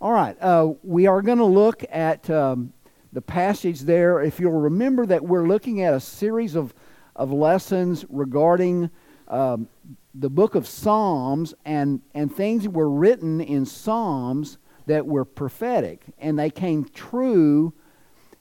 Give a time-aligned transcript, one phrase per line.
[0.00, 2.72] All right, uh, we are going to look at um,
[3.12, 4.20] the passage there.
[4.22, 6.72] If you'll remember that we're looking at a series of,
[7.16, 8.90] of lessons regarding
[9.26, 9.66] um,
[10.14, 16.04] the book of Psalms and, and things that were written in Psalms that were prophetic,
[16.20, 17.74] and they came true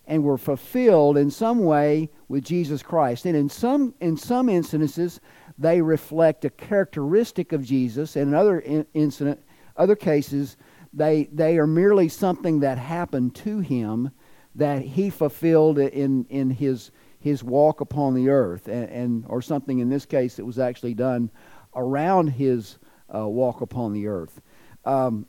[0.05, 3.25] and were fulfilled in some way with Jesus Christ.
[3.25, 5.19] And in some, in some instances,
[5.57, 9.39] they reflect a characteristic of Jesus, and in other in, incident,
[9.75, 10.55] other cases,
[10.97, 14.11] they, they are merely something that happened to him
[14.55, 19.79] that he fulfilled in, in his, his walk upon the earth, and, and or something
[19.79, 21.29] in this case that was actually done
[21.75, 22.79] around his
[23.13, 24.41] uh, walk upon the earth.
[24.85, 25.27] Um,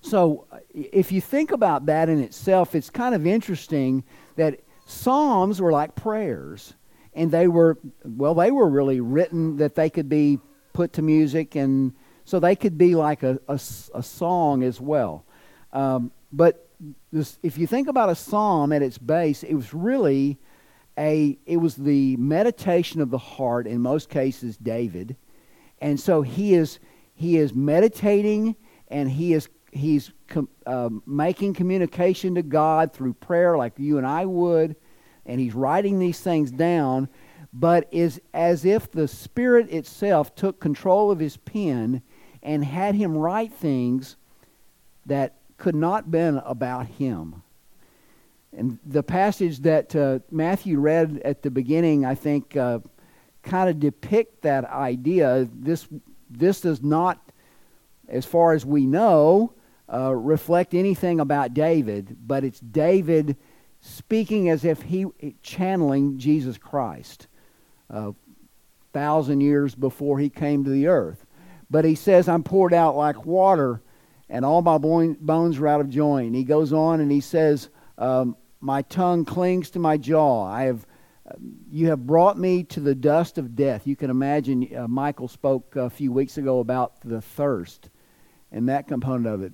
[0.00, 4.04] so, if you think about that in itself, it's kind of interesting
[4.36, 6.74] that Psalms were like prayers.
[7.12, 10.38] And they were, well, they were really written that they could be
[10.72, 11.92] put to music, and
[12.28, 15.24] so they could be like a, a, a song as well.
[15.72, 16.68] Um, but
[17.10, 20.36] this, if you think about a psalm at its base, it was really
[20.98, 25.16] a, it was the meditation of the heart, in most cases, David.
[25.80, 26.80] And so he is,
[27.14, 28.56] he is meditating
[28.88, 34.06] and he is he's com, uh, making communication to God through prayer, like you and
[34.06, 34.76] I would,
[35.24, 37.08] and he's writing these things down,
[37.54, 42.02] but is as if the Spirit itself took control of his pen
[42.48, 44.16] and had him write things
[45.04, 47.42] that could not been about him.
[48.56, 52.78] And the passage that uh, Matthew read at the beginning, I think, uh,
[53.42, 55.46] kind of depict that idea.
[55.52, 55.86] This
[56.30, 57.20] this does not,
[58.08, 59.52] as far as we know,
[59.92, 63.36] uh, reflect anything about David, but it's David
[63.80, 65.04] speaking as if he
[65.42, 67.26] channeling Jesus Christ,
[67.90, 68.14] a
[68.94, 71.26] thousand years before he came to the earth.
[71.70, 73.82] But he says, "I'm poured out like water,
[74.28, 78.36] and all my bones are out of joint." He goes on and he says, um,
[78.60, 80.44] "My tongue clings to my jaw.
[80.44, 80.86] I have."
[81.70, 83.86] You have brought me to the dust of death.
[83.86, 87.90] You can imagine, uh, Michael spoke a few weeks ago about the thirst
[88.50, 89.52] and that component of it.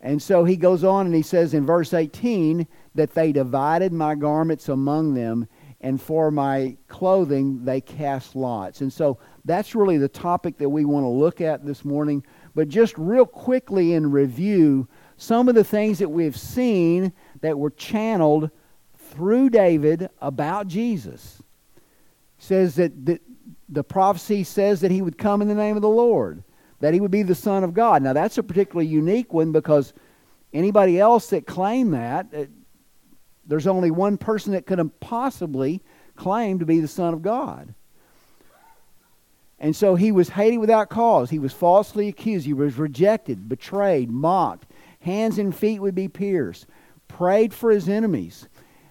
[0.00, 4.14] And so he goes on and he says in verse 18 that they divided my
[4.14, 5.48] garments among them,
[5.82, 8.80] and for my clothing they cast lots.
[8.80, 12.24] And so that's really the topic that we want to look at this morning.
[12.54, 17.70] But just real quickly in review, some of the things that we've seen that were
[17.70, 18.50] channeled
[18.96, 21.42] through David about Jesus.
[22.38, 23.20] says that the,
[23.68, 26.42] the prophecy says that he would come in the name of the Lord
[26.82, 28.02] that he would be the Son of God.
[28.02, 29.94] Now, that's a particularly unique one because
[30.52, 32.26] anybody else that claimed that,
[33.46, 35.82] there's only one person that could possibly
[36.16, 37.74] claimed to be the Son of God.
[39.58, 41.30] And so he was hated without cause.
[41.30, 42.46] He was falsely accused.
[42.46, 44.66] He was rejected, betrayed, mocked.
[45.00, 46.66] Hands and feet would be pierced.
[47.06, 48.48] Prayed for his enemies.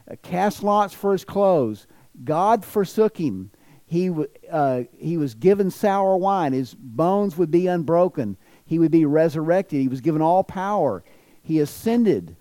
[0.09, 1.87] Uh, cast lots for his clothes.
[2.23, 3.51] God forsook him
[3.91, 4.09] he,
[4.49, 6.53] uh, he was given sour wine.
[6.53, 8.37] His bones would be unbroken.
[8.63, 9.81] He would be resurrected.
[9.81, 11.03] He was given all power.
[11.43, 12.37] He ascended,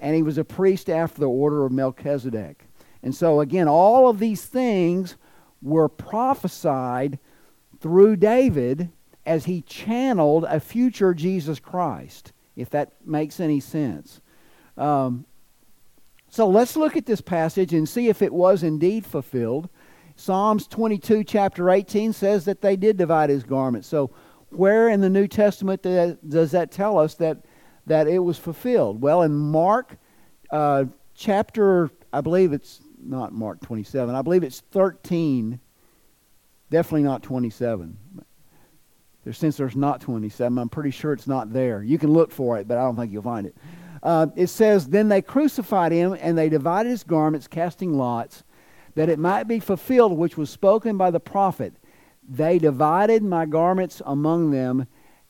[0.00, 2.64] and he was a priest after the order of Melchizedek.
[3.02, 5.16] And so, again, all of these things
[5.62, 7.18] were prophesied
[7.80, 8.90] through David
[9.24, 14.20] as he channeled a future Jesus Christ, if that makes any sense.
[14.76, 15.26] Um,
[16.28, 19.68] so let's look at this passage and see if it was indeed fulfilled.
[20.16, 23.88] Psalms 22, chapter 18 says that they did divide his garments.
[23.88, 24.10] So,
[24.50, 27.44] where in the New Testament does that tell us that,
[27.90, 29.02] that it was fulfilled?
[29.02, 29.96] Well, in Mark
[30.52, 35.58] uh, chapter, I believe it's not Mark 27, I believe it's 13,
[36.70, 37.98] definitely not 27.
[39.32, 41.82] since there's not 27, I'm pretty sure it's not there.
[41.82, 43.56] You can look for it, but I don't think you'll find it.
[44.04, 48.44] Uh, it says, Then they crucified him, and they divided his garments, casting lots
[48.94, 51.74] that it might be fulfilled which was spoken by the prophet.
[52.28, 54.86] They divided my garments among them,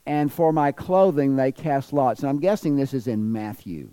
[0.06, 2.20] and for my clothing they cast lots.
[2.20, 3.90] And I'm guessing this is in Matthew.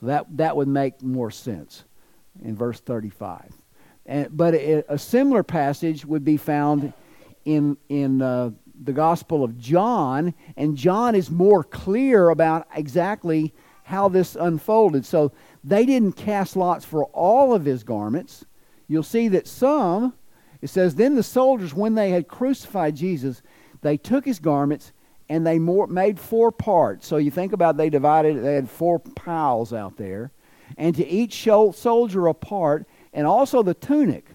[0.00, 1.84] So that, that would make more sense
[2.42, 3.52] in verse 35.
[4.06, 6.92] And, but it, a similar passage would be found
[7.44, 8.50] in, in uh,
[8.82, 13.54] the Gospel of John, and John is more clear about exactly
[13.84, 15.04] how this unfolded.
[15.04, 15.32] So
[15.62, 18.44] they didn't cast lots for all of his garments,
[18.88, 20.14] you'll see that some,
[20.62, 23.42] it says, then the soldiers, when they had crucified Jesus,
[23.82, 24.92] they took his garments
[25.28, 27.06] and they more, made four parts.
[27.06, 30.32] So you think about they divided, they had four piles out there.
[30.76, 34.26] And to each soldier a part, and also the tunic.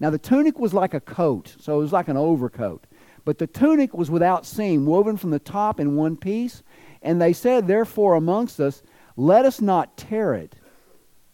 [0.00, 2.84] Now the tunic was like a coat, so it was like an overcoat.
[3.24, 6.62] But the tunic was without seam, woven from the top in one piece,
[7.02, 8.82] And they said, Therefore, amongst us,
[9.16, 10.56] let us not tear it,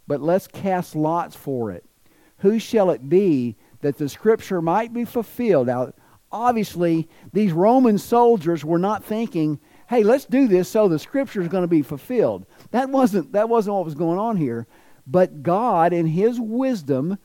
[0.06, 1.84] but let's cast lots for it.
[2.38, 5.68] Who shall it be that the scripture might be fulfilled?
[5.68, 5.92] Now,
[6.34, 11.48] obviously, these Roman soldiers were not thinking, hey, let's do this so the scripture is
[11.48, 12.44] going to be fulfilled.
[12.72, 14.66] That wasn't, that wasn't what was going on here.
[15.06, 17.18] But God, in His wisdom,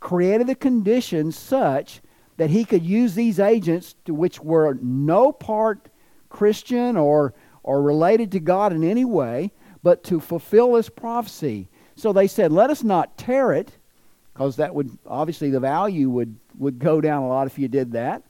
[0.00, 2.00] created the conditions such
[2.36, 5.88] that He could use these agents, to which were no part
[6.28, 9.52] Christian or, or related to God in any way,
[9.82, 11.68] but to fulfill this prophecy.
[11.96, 13.72] So they said, let us not tear it,
[14.32, 17.92] because that would, obviously, the value would, would go down a lot if you did
[17.92, 18.22] that.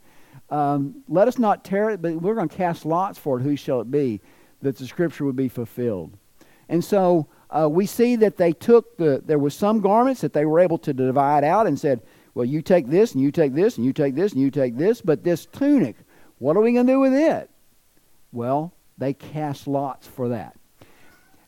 [0.51, 3.43] Um, let us not tear it, but we're going to cast lots for it.
[3.43, 4.21] Who shall it be?
[4.63, 6.17] That the scripture would be fulfilled.
[6.69, 10.45] And so uh, we see that they took the, there was some garments that they
[10.45, 12.03] were able to divide out and said,
[12.35, 14.77] well, you take this, and you take this, and you take this, and you take
[14.77, 15.97] this, but this tunic,
[16.39, 17.51] what are we going to do with it?
[18.33, 20.57] Well, they cast lots for that.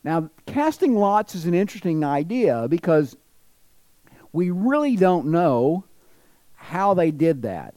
[0.03, 3.15] Now, casting lots is an interesting idea because
[4.33, 5.85] we really don't know
[6.55, 7.75] how they did that.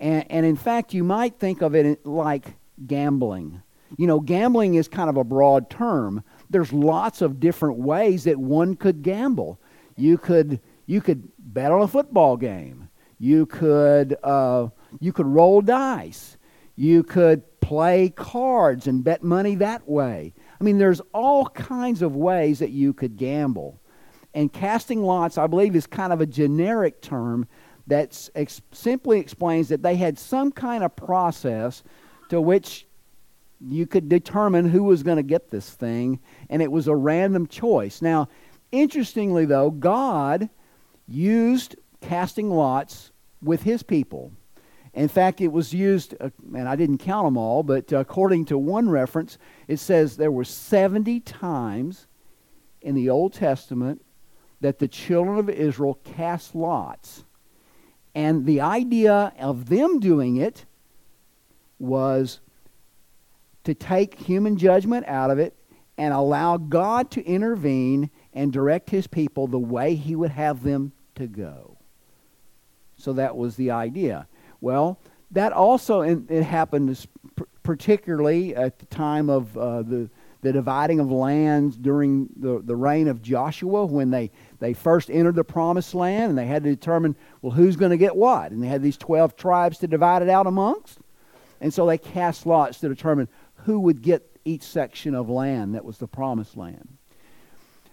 [0.00, 2.56] And, and in fact, you might think of it like
[2.86, 3.62] gambling.
[3.96, 6.24] You know, gambling is kind of a broad term.
[6.48, 9.60] There's lots of different ways that one could gamble.
[9.96, 12.88] You could you could bet on a football game.
[13.18, 14.68] You could uh,
[14.98, 16.38] you could roll dice.
[16.76, 20.32] You could play cards and bet money that way.
[20.60, 23.80] I mean, there's all kinds of ways that you could gamble.
[24.32, 27.46] And casting lots, I believe, is kind of a generic term
[27.90, 31.82] that ex- simply explains that they had some kind of process
[32.30, 32.86] to which
[33.60, 37.46] you could determine who was going to get this thing, and it was a random
[37.46, 38.00] choice.
[38.00, 38.28] Now,
[38.72, 40.48] interestingly, though, God
[41.06, 43.10] used casting lots
[43.42, 44.32] with his people.
[44.94, 48.58] In fact, it was used, uh, and I didn't count them all, but according to
[48.58, 49.38] one reference,
[49.68, 52.06] it says there were 70 times
[52.80, 54.04] in the Old Testament
[54.60, 57.24] that the children of Israel cast lots
[58.14, 60.64] and the idea of them doing it
[61.78, 62.40] was
[63.64, 65.54] to take human judgment out of it
[65.96, 70.92] and allow God to intervene and direct his people the way he would have them
[71.14, 71.76] to go.
[72.96, 74.26] So that was the idea.
[74.60, 74.98] Well,
[75.30, 77.06] that also it happened
[77.62, 80.10] particularly at the time of uh, the
[80.42, 85.34] the dividing of lands during the, the reign of Joshua when they, they first entered
[85.34, 88.52] the promised land and they had to determine, well, who's going to get what?
[88.52, 90.98] And they had these 12 tribes to divide it out amongst.
[91.60, 93.28] And so they cast lots to determine
[93.64, 96.88] who would get each section of land that was the promised land.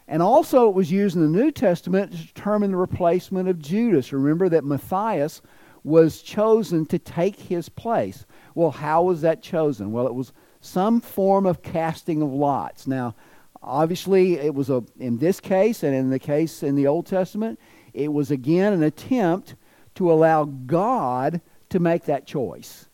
[0.07, 4.13] And also, it was used in the New Testament to determine the replacement of Judas.
[4.13, 5.41] Remember that Matthias
[5.83, 8.25] was chosen to take his place.
[8.55, 9.91] Well, how was that chosen?
[9.91, 10.31] Well, it was
[10.67, 12.87] some form of casting of lots.
[12.87, 13.15] Now,
[13.61, 17.59] obviously, it was a in this case and in the case in the Old Testament,
[17.93, 19.55] it was again an attempt
[19.95, 22.87] to allow God to make that choice,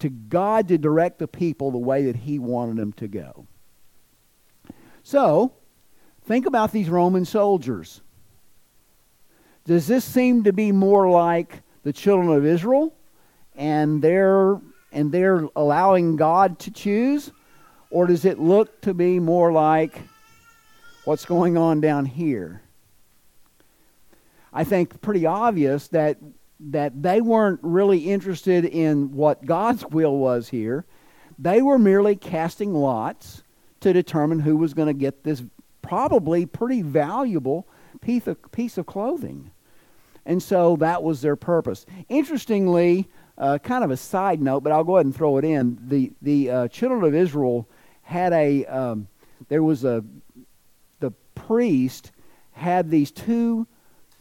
[0.00, 3.46] to God to direct the people the way that He wanted them to go.
[5.02, 5.52] So,
[6.24, 8.00] think about these Roman soldiers.
[9.64, 12.94] Does this seem to be more like the children of Israel
[13.54, 14.60] and their
[14.92, 17.30] and they're allowing God to choose?
[17.90, 20.02] Or does it look to be more like
[21.04, 22.62] what's going on down here?
[24.52, 26.18] I think pretty obvious that
[26.60, 30.84] that they weren't really interested in what God's will was here.
[31.38, 33.44] They were merely casting lots
[33.80, 35.42] to determine who was going to get this
[35.82, 37.68] probably pretty valuable
[38.00, 39.52] piece of, piece of clothing.
[40.26, 41.86] And so that was their purpose.
[42.08, 43.08] Interestingly,
[43.38, 45.78] uh, kind of a side note, but I'll go ahead and throw it in.
[45.80, 47.68] The the uh, children of Israel
[48.02, 49.08] had a um,
[49.48, 50.04] there was a
[51.00, 52.10] the priest
[52.52, 53.66] had these two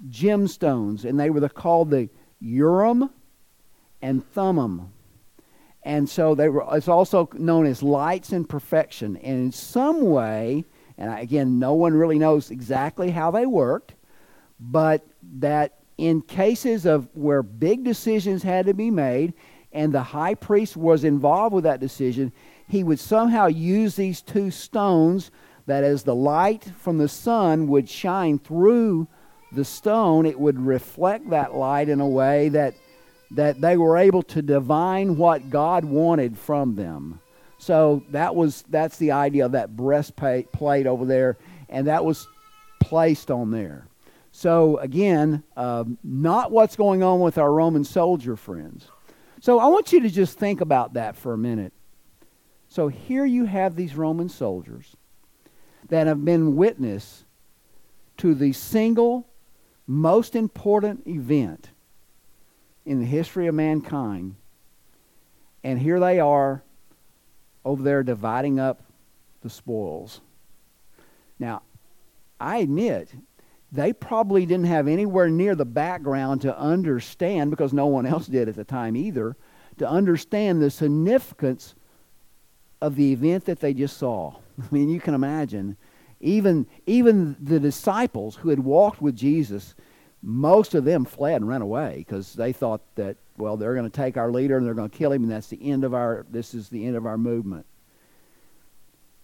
[0.10, 2.10] gemstones, and they were the, called the
[2.40, 3.10] Urim
[4.02, 4.94] and Thummim.
[5.84, 6.66] And so they were.
[6.74, 9.18] It's also known as lights and perfection.
[9.18, 10.66] And in some way,
[10.98, 13.94] and again, no one really knows exactly how they worked,
[14.60, 15.06] but
[15.40, 19.34] that in cases of where big decisions had to be made
[19.72, 22.32] and the high priest was involved with that decision,
[22.68, 25.32] he would somehow use these two stones
[25.66, 29.08] that as the light from the sun would shine through
[29.51, 32.74] the stone, it would reflect that light in a way that
[33.32, 37.20] that they were able to divine what God wanted from them.
[37.58, 41.38] So that was that's the idea of that breastplate over there,
[41.70, 42.27] and that was
[42.80, 43.87] placed on there.
[44.38, 48.88] So, again, uh, not what's going on with our Roman soldier friends.
[49.41, 51.74] So, I want you to just think about that for a minute.
[52.67, 54.96] So here you have these Roman soldiers
[55.89, 57.24] that have been witness
[58.17, 59.27] to the single
[59.86, 61.70] most important event
[62.86, 64.36] in the history of mankind.
[65.63, 66.62] And here they are
[67.65, 68.84] over there dividing up
[69.41, 70.22] the spoils.
[71.39, 71.63] Now,
[72.39, 73.10] I admit,
[73.72, 78.48] they probably didn't have anywhere near the background to understand, because no one else did
[78.48, 79.36] at the time either,
[79.78, 81.76] to understand the significance
[82.82, 84.36] of the event that they just saw.
[84.62, 85.78] I mean, you can imagine.
[86.20, 89.76] Even, even the disciples who had walked with Jesus,
[90.24, 93.96] most of them fled and ran away because they thought that, well, they're going to
[93.96, 96.26] take our leader and they're going to kill him, and that's the end of our,
[96.32, 97.66] this is the end of our movement.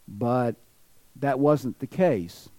[0.07, 0.55] But
[1.15, 2.49] that wasn't the case.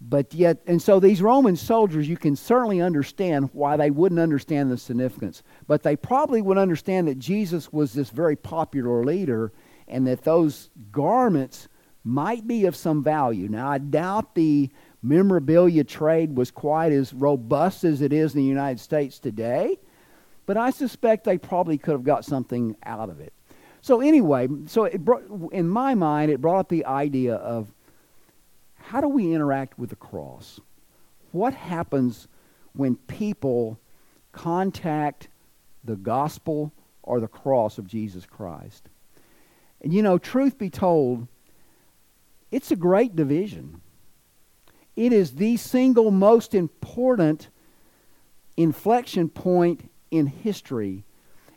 [0.00, 4.70] But yet, and so these Roman soldiers, you can certainly understand why they wouldn't understand
[4.70, 5.42] the significance.
[5.66, 9.52] But they probably would understand that Jesus was this very popular leader
[9.88, 11.68] and that those garments
[12.04, 13.48] might be of some value.
[13.48, 14.70] Now, I doubt the
[15.02, 19.78] memorabilia trade was quite as robust as it is in the United States today,
[20.46, 23.32] but I suspect they probably could have got something out of it.
[23.80, 27.72] So, anyway, so brought, in my mind, it brought up the idea of
[28.88, 30.60] how do we interact with the cross?
[31.32, 32.26] What happens
[32.72, 33.78] when people
[34.32, 35.28] contact
[35.84, 38.88] the gospel or the cross of Jesus Christ?
[39.82, 41.28] And you know, truth be told,
[42.50, 43.82] it's a great division.
[44.96, 47.50] It is the single most important
[48.56, 51.04] inflection point in history.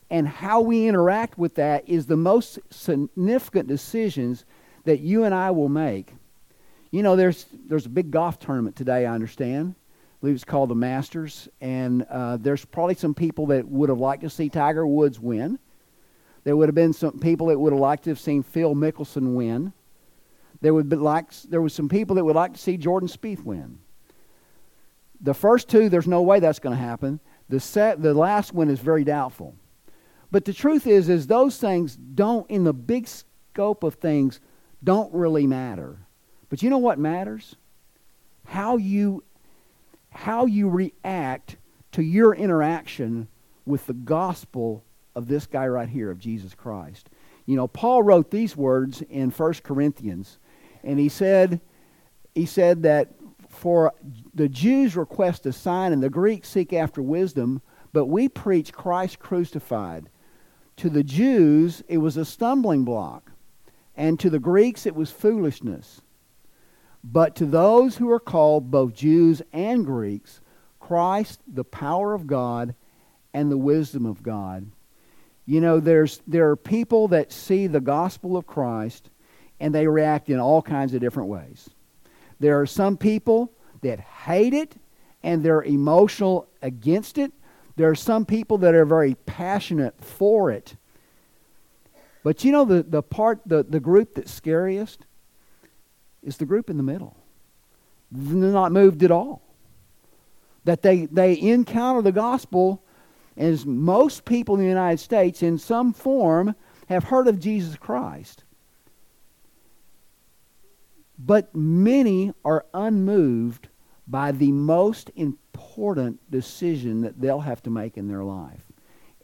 [0.09, 4.43] And how we interact with that is the most significant decisions
[4.83, 6.15] that you and I will make.
[6.91, 9.05] You know, there's there's a big golf tournament today.
[9.05, 9.75] I understand.
[9.77, 13.97] I believe it's called the Masters, and uh, there's probably some people that would have
[13.97, 15.57] liked to see Tiger Woods win.
[16.43, 19.35] There would have been some people that would have liked to have seen Phil Mickelson
[19.35, 19.73] win.
[20.59, 23.43] There would be like there was some people that would like to see Jordan Spieth
[23.43, 23.79] win.
[25.21, 27.19] The first two, there's no way that's going to happen.
[27.47, 29.55] The set, the last one is very doubtful.
[30.29, 34.39] But the truth is, is those things don't, in the big scope of things,
[34.83, 35.99] don't really matter.
[36.51, 37.55] But you know what matters?
[38.43, 39.23] How you
[40.09, 41.55] how you react
[41.93, 43.29] to your interaction
[43.65, 44.83] with the gospel
[45.15, 47.09] of this guy right here of Jesus Christ.
[47.45, 50.39] You know, Paul wrote these words in 1 Corinthians
[50.83, 51.61] and he said
[52.35, 53.13] he said that
[53.47, 53.93] for
[54.33, 57.61] the Jews request a sign and the Greeks seek after wisdom,
[57.93, 60.09] but we preach Christ crucified.
[60.77, 63.31] To the Jews it was a stumbling block,
[63.95, 66.01] and to the Greeks it was foolishness.
[67.03, 70.39] But to those who are called, both Jews and Greeks,
[70.79, 72.75] Christ, the power of God
[73.33, 74.71] and the wisdom of God.
[75.45, 79.09] You know, there's, there are people that see the gospel of Christ
[79.59, 81.69] and they react in all kinds of different ways.
[82.39, 84.75] There are some people that hate it
[85.23, 87.31] and they're emotional against it.
[87.75, 90.75] There are some people that are very passionate for it.
[92.23, 95.05] But you know the, the part, the, the group that's scariest?
[96.23, 97.15] Is the group in the middle.
[98.11, 99.41] They're not moved at all.
[100.65, 102.83] That they, they encounter the gospel,
[103.35, 106.55] as most people in the United States, in some form,
[106.87, 108.43] have heard of Jesus Christ.
[111.17, 113.69] But many are unmoved
[114.07, 118.63] by the most important decision that they'll have to make in their life,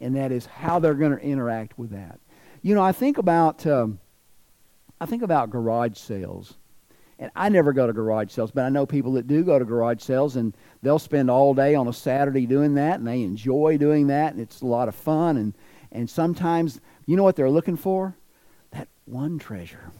[0.00, 2.20] and that is how they're going to interact with that.
[2.62, 3.98] You know, I think about um,
[5.00, 6.56] I think about garage sales
[7.18, 9.64] and I never go to garage sales, but I know people that do go to
[9.64, 13.76] garage sales, and they'll spend all day on a Saturday doing that, and they enjoy
[13.76, 15.36] doing that, and it's a lot of fun.
[15.36, 15.54] And,
[15.90, 18.16] and sometimes, you know what they're looking for?
[18.70, 19.90] That one treasure.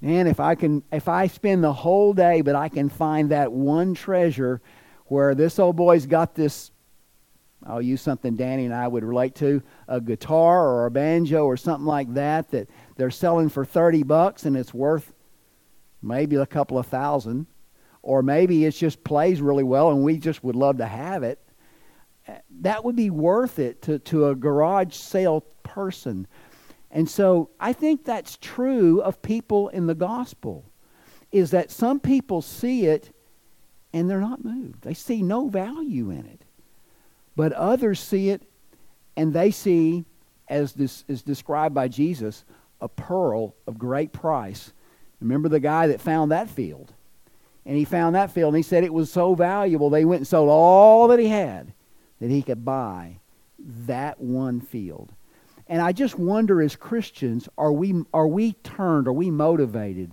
[0.00, 3.52] Man, if I can, if I spend the whole day, but I can find that
[3.52, 4.60] one treasure
[5.06, 6.70] where this old boy's got this
[7.66, 11.56] I'll use something Danny and I would relate to a guitar or a banjo or
[11.56, 15.12] something like that that they're selling for 30 bucks and it's worth
[16.02, 17.46] maybe a couple of thousand,
[18.02, 21.38] or maybe it just plays really well and we just would love to have it.
[22.60, 26.26] That would be worth it to, to a garage sale person.
[26.90, 30.70] And so I think that's true of people in the gospel,
[31.32, 33.14] is that some people see it
[33.92, 34.82] and they're not moved.
[34.82, 36.42] They see no value in it.
[37.36, 38.42] But others see it
[39.16, 40.04] and they see,
[40.48, 42.44] as this is described by Jesus,
[42.80, 44.72] a pearl of great price
[45.20, 46.92] Remember the guy that found that field?
[47.66, 50.26] And he found that field and he said it was so valuable they went and
[50.26, 51.72] sold all that he had
[52.20, 53.20] that he could buy
[53.58, 55.12] that one field.
[55.66, 60.12] And I just wonder as Christians, are we, are we turned, are we motivated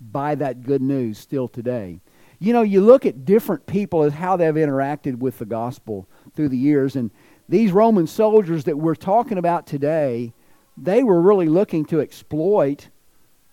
[0.00, 2.00] by that good news still today?
[2.38, 6.48] You know, you look at different people as how they've interacted with the gospel through
[6.48, 7.10] the years, and
[7.48, 10.32] these Roman soldiers that we're talking about today,
[10.76, 12.88] they were really looking to exploit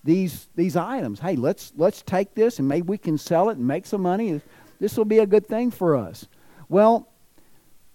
[0.05, 1.19] these these items.
[1.19, 4.39] Hey, let's let's take this and maybe we can sell it and make some money.
[4.79, 6.27] This will be a good thing for us.
[6.69, 7.09] Well,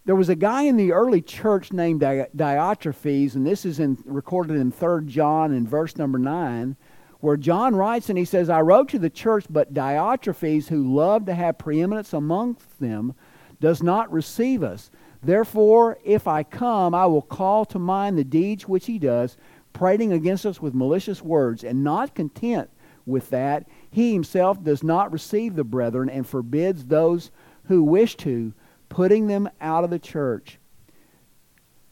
[0.04, 4.56] there was a guy in the early church named Diotrephes, and this is in, recorded
[4.56, 6.74] in 3 John in verse number 9,
[7.20, 11.26] where John writes and he says, I wrote to the church, but Diotrephes, who loved
[11.26, 13.14] to have preeminence amongst them,
[13.60, 14.90] does not receive us.
[15.22, 19.36] Therefore, if I come, I will call to mind the deeds which he does,
[19.72, 22.70] prating against us with malicious words, and not content
[23.06, 27.30] with that, he himself does not receive the brethren and forbids those
[27.64, 28.52] who wish to,
[28.88, 30.58] putting them out of the church.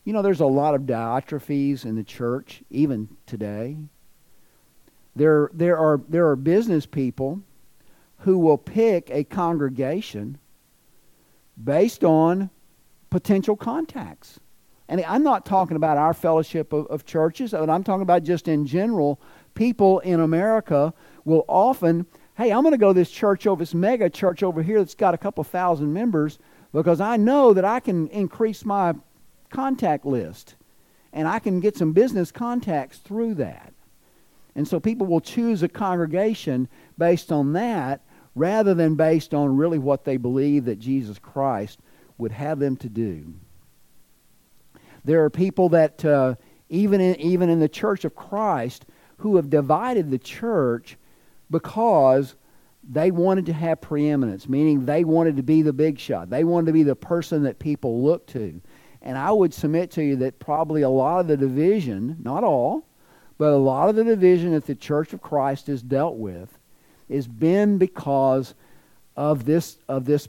[0.04, 3.76] You know, there's a lot of Diotrephes in the church, even today.
[5.14, 7.42] There, there, are, there are business people
[8.18, 10.38] who will pick a congregation
[11.62, 12.50] based on
[13.10, 14.40] potential contacts.
[14.88, 18.48] And I'm not talking about our fellowship of, of churches, but I'm talking about just
[18.48, 19.20] in general.
[19.54, 23.74] People in America will often, hey, I'm going to go to this church over, this
[23.74, 26.38] mega church over here that's got a couple thousand members
[26.72, 28.94] because I know that I can increase my
[29.50, 30.54] contact list
[31.12, 33.72] and I can get some business contacts through that.
[34.54, 38.00] And so people will choose a congregation based on that
[38.34, 41.78] rather than based on really what they believe that Jesus Christ
[42.16, 43.34] would have them to do.
[45.04, 46.34] There are people that, uh,
[46.68, 48.86] even, in, even in the church of Christ,
[49.18, 50.96] who have divided the church
[51.50, 52.34] because
[52.90, 56.30] they wanted to have preeminence, meaning they wanted to be the big shot.
[56.30, 58.60] They wanted to be the person that people look to.
[59.02, 62.84] And I would submit to you that probably a lot of the division, not all,
[63.36, 66.58] but a lot of the division that the Church of Christ has dealt with
[67.10, 68.54] has been because
[69.16, 70.28] of this, of this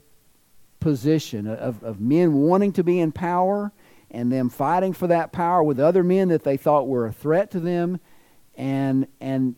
[0.78, 3.70] position of, of men wanting to be in power
[4.10, 7.50] and them fighting for that power with other men that they thought were a threat
[7.52, 8.00] to them.
[8.56, 9.54] And, and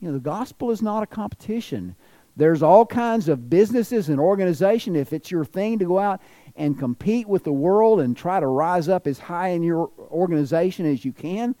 [0.00, 1.96] you know, the gospel is not a competition.
[2.36, 4.96] There's all kinds of businesses and organization.
[4.96, 6.20] If it's your thing to go out
[6.56, 10.86] and compete with the world and try to rise up as high in your organization
[10.86, 11.54] as you can,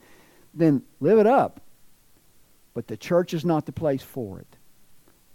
[0.54, 1.60] then live it up.
[2.72, 4.46] But the church is not the place for it.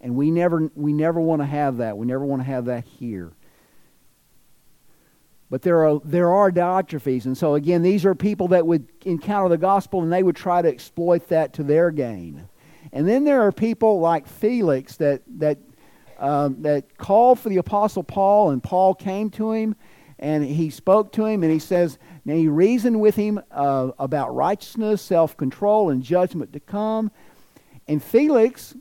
[0.01, 1.97] And we never, we never want to have that.
[1.97, 3.31] We never want to have that here.
[5.49, 7.25] But there are, there are Diotrephes.
[7.25, 10.61] And so, again, these are people that would encounter the gospel and they would try
[10.61, 12.47] to exploit that to their gain.
[12.91, 15.59] And then there are people like Felix that, that,
[16.17, 19.75] um, that called for the Apostle Paul, and Paul came to him
[20.17, 24.33] and he spoke to him and he says, Now he reasoned with him uh, about
[24.33, 27.11] righteousness, self control, and judgment to come.
[27.87, 28.75] And Felix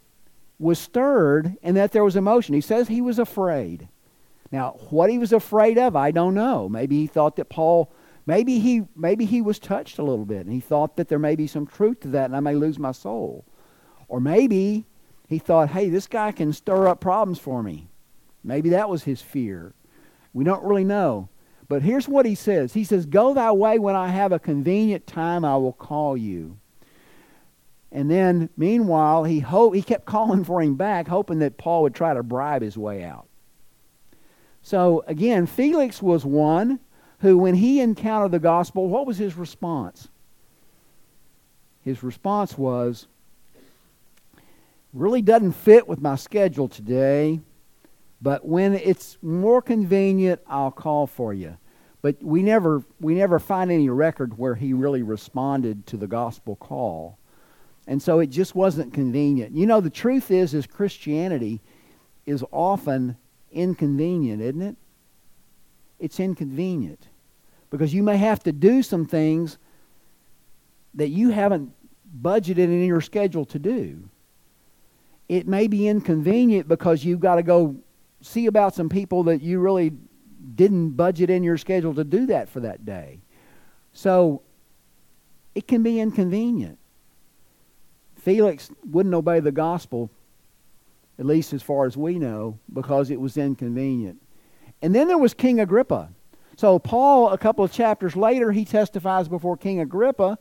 [0.59, 2.55] was stirred and that there was emotion.
[2.55, 3.89] He says he was afraid.
[4.51, 6.69] Now, what he was afraid of, I don't know.
[6.69, 7.93] Maybe he thought that Paul,
[8.27, 11.35] maybe he, maybe he was touched a little bit and he thought that there may
[11.35, 13.45] be some truth to that and I may lose my soul.
[14.09, 14.87] Or maybe
[15.29, 17.89] he thought, hey, this guy can stir up problems for me.
[18.45, 19.75] Maybe that was his fear.
[20.33, 21.31] We don't really know.
[21.67, 25.07] But here's what he says He says, Go thy way when I have a convenient
[25.07, 26.59] time, I will call you.
[27.91, 31.95] And then, meanwhile, he, ho- he kept calling for him back, hoping that Paul would
[31.95, 33.29] try to bribe his way out.
[34.65, 36.81] So, again, Felix was one
[37.19, 40.09] who, when he encountered the gospel, what was his response?
[41.83, 43.07] His response was,
[44.95, 47.41] really doesn't fit with my schedule today,
[48.23, 51.59] but when it's more convenient, I'll call for you.
[52.01, 56.57] But we never, we never find any record where he really responded to the gospel
[56.57, 57.19] call.
[57.87, 59.55] And so it just wasn't convenient.
[59.55, 61.61] You know, the truth is, is Christianity
[62.25, 63.19] is often
[63.55, 64.77] inconvenient, isn't it?
[65.99, 67.09] It's inconvenient.
[67.71, 69.59] Because you may have to do some things
[70.95, 71.73] that you haven't
[72.21, 74.09] budgeted in your schedule to do.
[75.29, 77.77] It may be inconvenient because you've got to go
[78.21, 79.93] see about some people that you really
[80.55, 83.21] didn't budget in your schedule to do that for that day.
[83.93, 84.43] So
[85.55, 86.79] it can be inconvenient.
[88.17, 90.11] Felix wouldn't obey the gospel,
[91.19, 94.21] at least as far as we know, because it was inconvenient.
[94.83, 96.11] And then there was King Agrippa.
[96.57, 100.39] So, Paul, a couple of chapters later, he testifies before King Agrippa.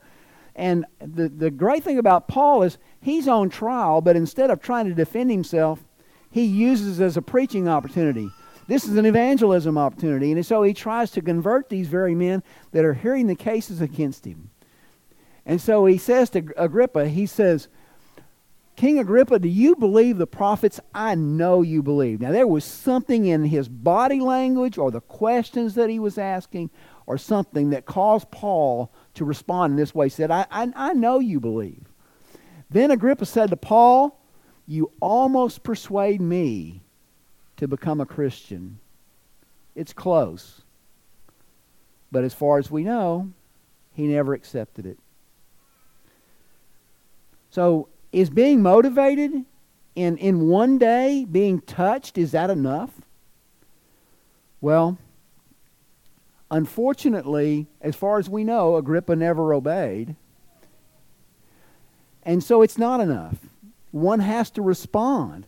[0.55, 4.85] And the, the great thing about Paul is he's on trial, but instead of trying
[4.85, 5.83] to defend himself,
[6.29, 8.29] he uses it as a preaching opportunity.
[8.67, 10.31] this is an evangelism opportunity.
[10.31, 14.25] And so he tries to convert these very men that are hearing the cases against
[14.25, 14.49] him.
[15.45, 17.67] And so he says to Agrippa, he says,
[18.75, 20.79] King Agrippa, do you believe the prophets?
[20.93, 22.19] I know you believe.
[22.21, 26.71] Now, there was something in his body language or the questions that he was asking
[27.05, 30.07] or something that caused Paul to respond in this way.
[30.07, 31.83] He said, I, I, I know you believe.
[32.69, 34.19] Then Agrippa said to Paul,
[34.65, 36.81] You almost persuade me
[37.57, 38.79] to become a Christian.
[39.75, 40.61] It's close.
[42.11, 43.31] But as far as we know,
[43.93, 44.97] he never accepted it.
[47.51, 49.43] So, is being motivated
[49.95, 52.91] in, in one day, being touched, is that enough?
[54.61, 54.97] Well,
[56.49, 60.15] unfortunately, as far as we know, Agrippa never obeyed.
[62.21, 63.35] And so it's not enough.
[63.91, 65.45] One has to respond.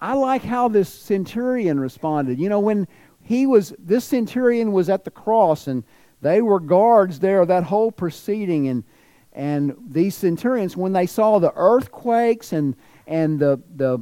[0.00, 2.40] I like how this centurion responded.
[2.40, 2.88] You know, when
[3.22, 5.84] he was, this centurion was at the cross and
[6.22, 8.68] they were guards there that whole proceeding.
[8.68, 8.84] And,
[9.32, 12.74] and these centurions, when they saw the earthquakes and,
[13.06, 13.98] and the, the,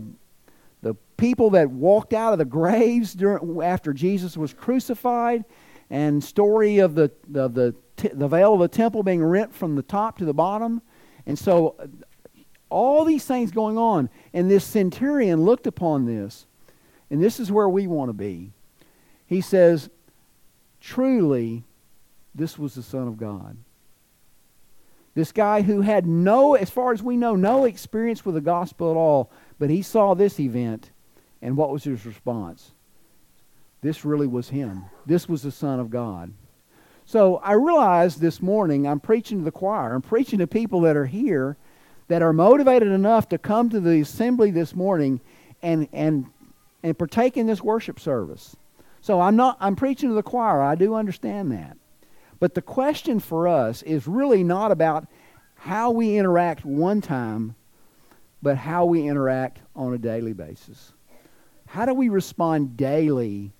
[0.83, 5.45] the people that walked out of the graves during, after Jesus was crucified,
[5.91, 7.75] and story of the, the, the,
[8.13, 10.83] the veil of the temple being rent from the top to the bottom.
[11.27, 11.77] And so
[12.71, 14.11] all these things going on.
[14.33, 16.47] And this centurion looked upon this,
[17.11, 18.53] and this is where we want to be.
[19.27, 19.91] He says,
[20.81, 21.65] Truly,
[22.35, 23.57] this was the Son of God.
[25.19, 28.93] This guy who had no, as far as we know, no experience with the gospel
[28.93, 30.93] at all, but he saw this event,
[31.43, 32.71] and what was his response?
[33.81, 34.85] This really was him.
[35.07, 36.33] This was the Son of God.
[37.05, 39.93] So I realized this morning I'm preaching to the choir.
[39.93, 41.57] I'm preaching to people that are here
[42.07, 45.21] that are motivated enough to come to the assembly this morning
[45.63, 46.27] and, and,
[46.85, 48.55] and partake in this worship service.
[49.01, 50.63] So I'm not I'm preaching to the choir.
[50.63, 51.77] I do understand that.
[52.41, 55.07] But the question for us is really not about
[55.55, 57.57] how we interact one time,
[58.43, 60.93] but how we interact on a daily basis.
[61.67, 63.53] How do we respond daily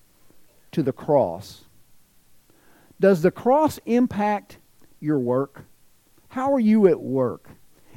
[0.71, 1.65] to the cross?
[2.99, 4.57] Does the cross impact
[4.99, 5.65] your work?
[6.29, 7.49] How are you at work?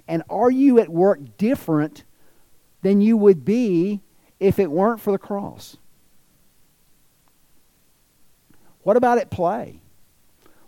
[0.08, 2.04] And are you at work different
[2.82, 4.00] than you would be
[4.40, 5.76] if it weren't for the cross?
[8.82, 9.81] What about at play?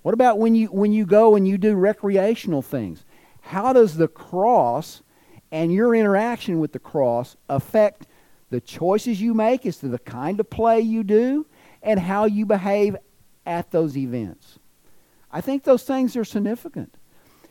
[0.05, 3.07] What about when you when you go and you do recreational things?
[3.41, 5.03] How does the cross
[5.51, 8.07] and your interaction with the cross affect
[8.51, 11.47] the choices you make as to the kind of play you do
[11.83, 12.99] and how you behave
[13.47, 14.59] at those events?
[15.33, 16.99] I think those things are significant.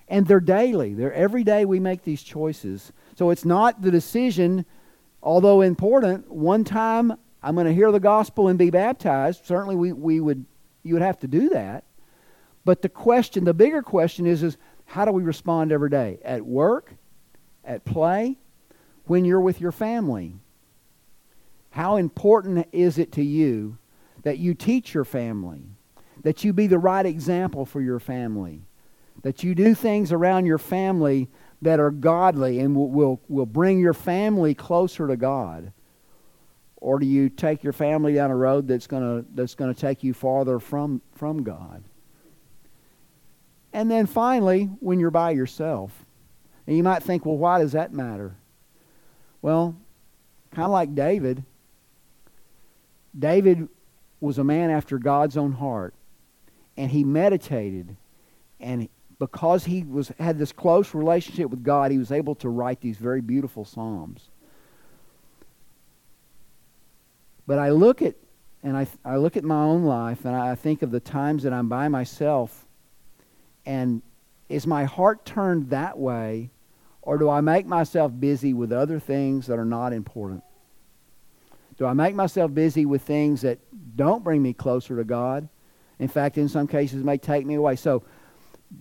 [0.08, 0.94] And they're daily.
[0.94, 2.94] They're every day we make these choices.
[3.16, 4.68] So it's not the decision,
[5.24, 9.44] although important, one time I'm going to hear the gospel and be baptized.
[9.44, 10.46] Certainly we, we would
[10.84, 11.86] you would have to do that.
[12.65, 16.19] But the question, the bigger question is, is how do we respond every day?
[16.23, 16.93] At work,
[17.63, 18.38] at play,
[19.06, 20.36] when you're with your family.
[21.71, 23.78] How important is it to you
[24.23, 25.63] that you teach your family,
[26.21, 28.62] that you be the right example for your family?
[29.23, 31.30] that you do things around your family
[31.62, 35.71] that are godly and will, will, will bring your family closer to God?
[36.78, 39.80] Or do you take your family down a road that's going to that's going to
[39.80, 41.84] take you farther from, from God?
[43.74, 46.06] And then finally, when you're by yourself,
[46.68, 48.36] and you might think, well, why does that matter?
[49.42, 49.76] Well,
[50.52, 51.44] kind of like David,
[53.18, 53.68] David
[54.22, 55.94] was a man after God's own heart,
[56.78, 57.98] and he meditated,
[58.60, 58.88] and
[59.20, 62.98] because he was had this close relationship with God, he was able to write these
[62.98, 64.30] very beautiful psalms.
[67.46, 68.16] But I look at
[68.64, 71.52] and I, I look at my own life and I think of the times that
[71.52, 72.66] I'm by myself
[73.65, 74.02] and
[74.49, 76.52] is my heart turned that way
[77.04, 80.43] or do I make myself busy with other things that are not important?
[81.78, 83.60] Do I make myself busy with things that
[83.95, 85.49] don't bring me closer to God?
[85.99, 87.76] In fact, in some cases, may take me away.
[87.76, 88.04] So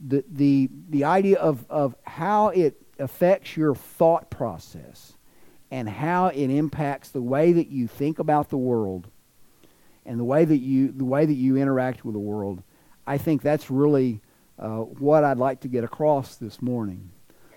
[0.07, 5.14] the, the, the idea of, of how it affects your thought process
[5.73, 9.09] and how it impacts the way that you think about the world
[10.07, 12.62] and the way that you, the way that you interact with the world,
[13.05, 14.21] I think that's really
[14.59, 17.11] uh, what I'd like to get across this morning.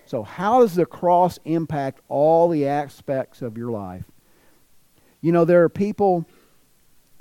[0.06, 4.04] So, how does the cross impact all the aspects of your life?
[5.20, 6.26] You know, there are people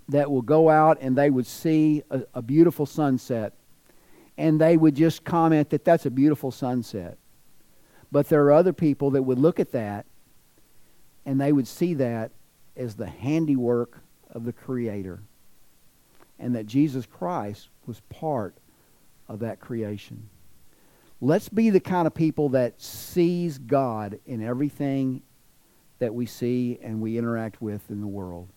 [0.10, 3.54] that will go out and they would see a, a beautiful sunset
[4.38, 7.18] and they would just comment that that's a beautiful sunset.
[8.12, 10.06] But there are other people that would look at that
[11.26, 12.32] and they would see that
[12.78, 15.22] as the handiwork of the Creator
[16.38, 18.56] and that Jesus Christ was part
[19.28, 20.30] of that creation.
[21.22, 25.22] Let's be the kind of people that sees God in everything
[26.00, 28.50] that we see and we interact with in the world.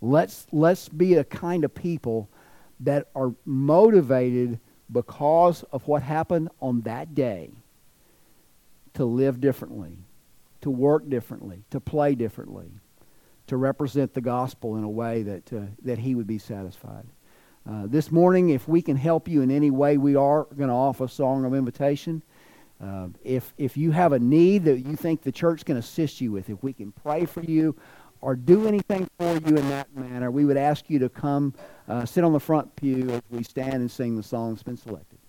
[0.00, 2.30] Let's, let's be a kind of people
[2.80, 4.58] that are motivated
[4.90, 7.50] because of what happened on that day
[8.94, 9.98] to live differently,
[10.62, 12.70] to work differently, to play differently,
[13.46, 17.06] to represent the gospel in a way that, uh, that he would be satisfied.
[17.68, 20.74] Uh, this morning, if we can help you in any way, we are going to
[20.74, 22.22] offer a song of invitation.
[22.82, 26.32] Uh, if, if you have a need that you think the church can assist you
[26.32, 27.76] with, if we can pray for you
[28.22, 31.52] or do anything for you in that manner, we would ask you to come
[31.88, 34.78] uh, sit on the front pew as we stand and sing the song that's been
[34.78, 35.19] selected.